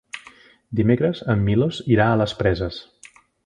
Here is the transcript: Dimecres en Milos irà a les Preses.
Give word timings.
Dimecres 0.79 1.21
en 1.35 1.45
Milos 1.51 1.83
irà 1.97 2.11
a 2.13 2.17
les 2.23 2.37
Preses. 2.43 2.81